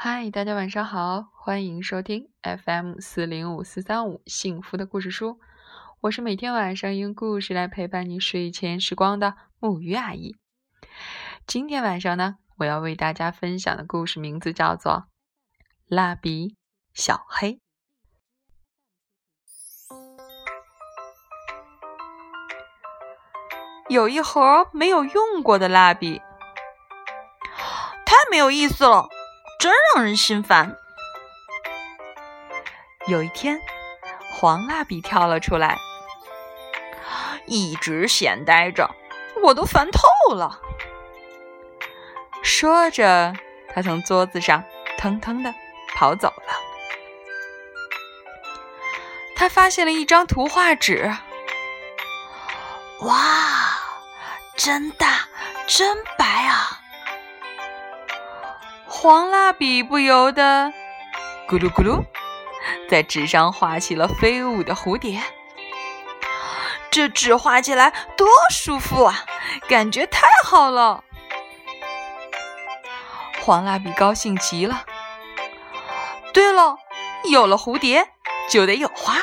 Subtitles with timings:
[0.00, 5.40] 嗨，大家晚上好，欢迎收听 FM 四零五四三五幸福的故事书。
[6.02, 10.36] 我是每天晚上用故事来陪伴你睡前时光的木鱼阿姨。
[11.48, 14.92] 今天晚上呢，我要为大家分享的故事名字叫做
[15.88, 16.54] 《蜡笔
[16.94, 17.54] 小黑》。
[23.88, 26.22] 有一盒没有用过的蜡笔，
[28.06, 29.08] 太没有意思了。
[29.58, 30.78] 真让人心烦。
[33.08, 33.60] 有一天，
[34.30, 35.78] 黄蜡笔跳了出来，
[37.46, 38.94] 一直闲呆着，
[39.42, 40.60] 我都烦透了。
[42.42, 43.34] 说着，
[43.74, 44.62] 他从桌子上
[44.96, 45.52] 腾腾的
[45.94, 46.52] 跑走了。
[49.34, 51.12] 他发现了一张图画纸，
[53.00, 53.16] 哇，
[54.56, 55.28] 真大，
[55.66, 56.77] 真白啊！
[59.00, 60.72] 黄蜡笔不由得
[61.48, 62.04] 咕噜咕噜，
[62.90, 65.22] 在纸上画起了飞舞的蝴蝶。
[66.90, 69.24] 这纸画起来多舒服啊，
[69.68, 71.04] 感觉太好了！
[73.40, 74.84] 黄蜡笔高兴极了。
[76.34, 76.78] 对了，
[77.30, 78.08] 有了蝴蝶，
[78.50, 79.14] 就得有花。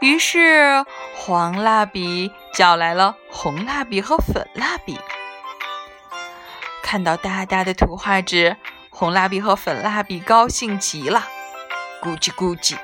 [0.00, 4.98] 于是，黄蜡笔叫来了红蜡笔和粉蜡笔。
[6.92, 8.58] 看到大大的图画纸，
[8.90, 11.26] 红蜡笔和粉蜡笔高兴极了，
[12.02, 12.76] 咕叽咕叽。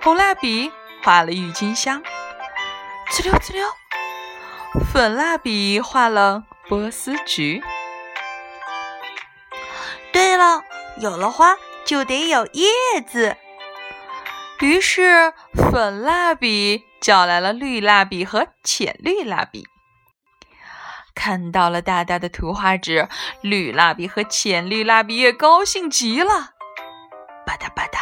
[0.00, 2.02] 红蜡笔画了郁金香，
[3.12, 3.66] 呲溜呲溜；
[4.90, 7.62] 粉蜡笔画了波斯菊。
[10.14, 10.62] 对了，
[11.02, 13.36] 有了花就得有叶子。
[14.60, 19.68] 于是，粉蜡笔叫来了绿蜡笔和浅绿蜡笔。
[21.20, 23.06] 看到了大大的图画纸，
[23.42, 26.54] 绿蜡笔和浅绿蜡笔也高兴极了。
[27.44, 27.98] 吧嗒吧嗒，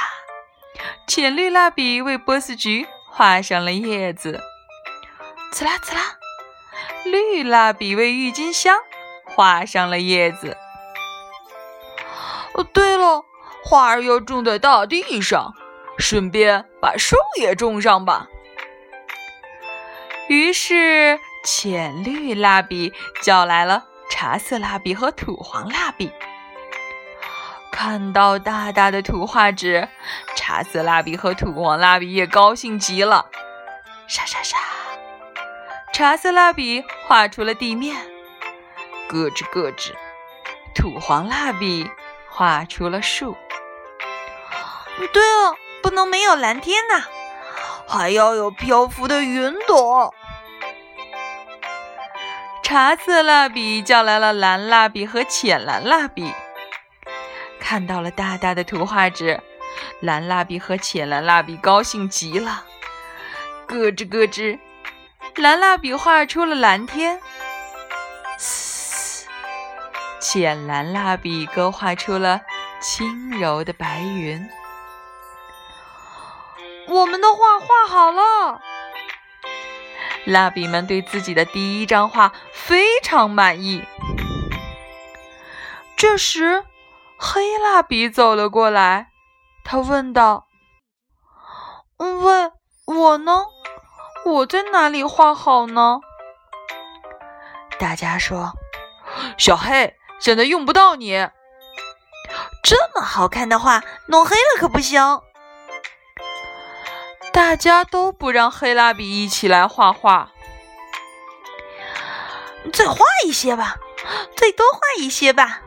[1.09, 4.41] 浅绿蜡笔为波斯菊画上了叶子。
[5.51, 6.01] 刺啦刺啦，
[7.05, 8.79] 绿蜡笔为郁金香
[9.25, 10.57] 画上了叶子。
[12.55, 13.25] 哦，对了，
[13.65, 15.55] 花儿要种在大地上，
[15.99, 18.29] 顺便把树也种上吧。
[20.29, 21.19] 于是。
[21.51, 22.93] 浅绿蜡笔
[23.23, 26.13] 叫来了茶色蜡笔和土黄蜡笔。
[27.73, 29.89] 看到大大的图画纸，
[30.37, 33.31] 茶色蜡笔和土黄蜡笔也高兴极了。
[34.07, 34.59] 沙沙沙，
[35.91, 37.97] 茶色蜡笔画出了地面，
[39.09, 39.95] 咯吱咯吱；
[40.75, 41.91] 土黄蜡笔
[42.29, 43.35] 画出了树。
[45.15, 47.05] 对了，不能没有蓝天呐，
[47.89, 50.15] 还要有漂浮的云朵。
[52.69, 56.35] 茶色蜡笔叫来了蓝蜡笔和浅蓝蜡笔，
[57.59, 59.41] 看到了大大的图画纸，
[60.01, 62.67] 蓝蜡笔和浅蓝蜡笔高兴极了，
[63.67, 64.59] 咯吱咯吱，
[65.37, 67.19] 蓝蜡笔画出了蓝天，
[68.37, 69.27] 嘶，
[70.21, 72.43] 浅蓝蜡笔勾画出了
[72.83, 74.47] 轻柔的白云。
[76.87, 78.23] 我们的画画好了。
[80.29, 83.83] 蜡笔们对自己的第一张画非常满意。
[85.97, 86.65] 这时，
[87.19, 89.09] 黑蜡笔走了过来，
[89.65, 90.47] 他问道
[91.97, 92.53] ：“喂，
[92.87, 93.47] 我呢？
[94.27, 96.01] 我在哪里画好呢？”
[97.81, 98.53] 大家说
[99.39, 101.29] ：“小黑，现在用不到你。
[102.63, 105.01] 这么好看的画，弄黑了可不行。”
[107.33, 110.33] 大家都不让黑蜡笔一起来画画，
[112.73, 113.77] 再画一些吧，
[114.37, 115.63] 再多画一些吧。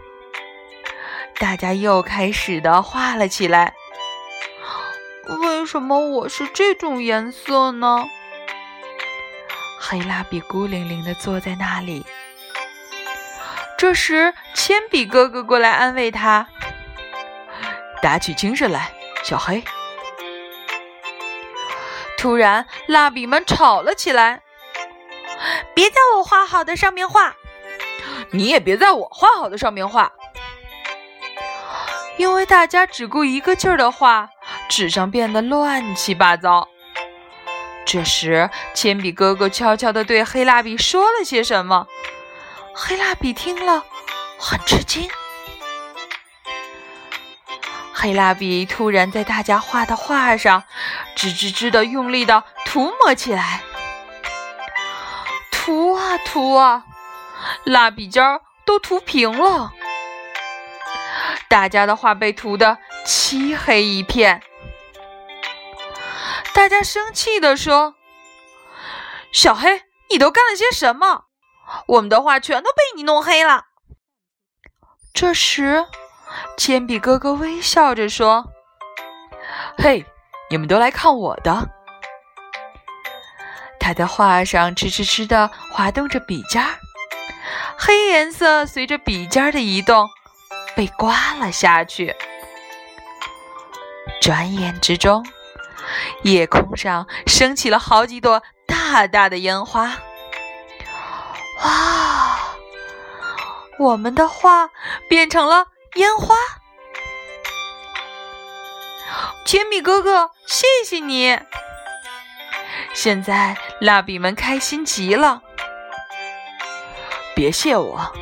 [1.39, 3.73] 大家又开始的画了起来。
[5.39, 8.05] 为什么我是这种颜色呢？
[9.79, 12.05] 黑蜡笔孤零零的坐在那里。
[13.77, 16.47] 这时，铅笔哥哥过来安慰他
[18.03, 18.91] ：“打起精神来，
[19.23, 19.63] 小黑。”
[22.21, 24.43] 突然，蜡笔们吵了起来
[25.73, 27.35] ：“别在我画好的上面画，
[28.29, 30.11] 你也别在我画好的上面画。”
[32.17, 34.29] 因为大家只顾一个劲儿的画，
[34.69, 36.69] 纸上变得乱七八糟。
[37.87, 41.87] 这时，铅笔哥哥悄悄地对黑蜡笔说了些什么，
[42.75, 43.83] 黑蜡笔听了
[44.37, 45.09] 很吃惊。
[47.93, 50.63] 黑蜡笔突然在大家画的画上，
[51.15, 53.61] 吱吱吱的用力的涂抹起来，
[55.51, 56.85] 涂啊涂啊，
[57.65, 59.71] 蜡笔尖儿都涂平了。
[61.47, 64.41] 大家的画被涂得漆黑一片。
[66.53, 67.95] 大家生气地说
[69.31, 71.25] ：“小黑，你都干了些什么？
[71.87, 73.65] 我们的画全都被你弄黑了。”
[75.13, 75.85] 这时，
[76.57, 78.51] 铅笔哥哥微笑着说
[79.77, 80.05] ：“嘿，
[80.51, 81.69] 你们都来看我的！”
[83.79, 86.77] 他在画上哧哧哧地滑动着笔尖儿，
[87.79, 90.07] 黑颜色随着笔尖的移动
[90.75, 92.15] 被刮了下去。
[94.21, 95.25] 转眼之中，
[96.23, 99.97] 夜空上升起了好几朵大大的烟花。
[101.63, 102.37] 哇！
[103.79, 104.69] 我们的画
[105.09, 105.65] 变成了
[105.95, 106.35] 烟花。
[109.43, 111.39] 铅笔哥哥，谢谢你！
[112.93, 115.41] 现在蜡笔们开心极了。
[117.33, 118.13] 别谢我，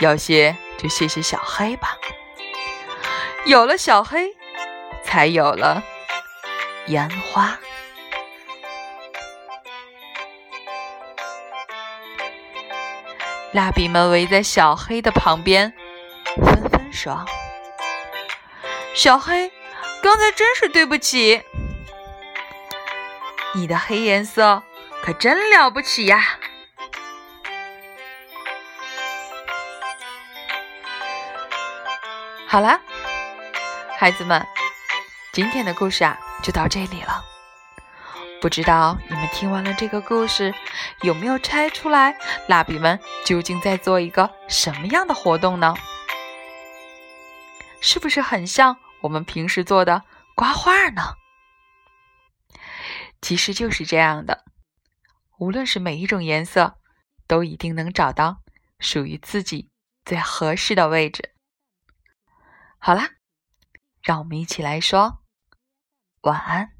[0.00, 1.96] 要谢就谢谢小黑吧。
[3.44, 4.34] 有了小黑，
[5.04, 5.84] 才有了
[6.88, 7.56] 烟花。
[13.52, 15.72] 蜡笔们围在小黑的旁边，
[16.34, 17.24] 纷纷说
[18.92, 19.52] ：“小黑，
[20.02, 21.44] 刚才真是对不起。”
[23.56, 24.62] 你的黑颜色
[25.02, 26.38] 可真了不起呀！
[32.46, 32.78] 好了，
[33.96, 34.46] 孩子们，
[35.32, 37.24] 今天的故事啊就到这里了。
[38.42, 40.52] 不知道你们听完了这个故事，
[41.00, 42.14] 有没有猜出来
[42.48, 45.74] 蜡笔们究竟在做一个什么样的活动呢？
[47.80, 50.02] 是不是很像我们平时做的
[50.34, 51.14] 刮画呢？
[53.26, 54.44] 其实就是这样的，
[55.40, 56.78] 无论是每一种颜色，
[57.26, 58.44] 都一定能找到
[58.78, 59.68] 属于自己
[60.04, 61.34] 最合适的位置。
[62.78, 63.16] 好啦，
[64.00, 65.24] 让我们一起来说
[66.20, 66.70] 晚安，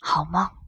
[0.00, 0.63] 好梦。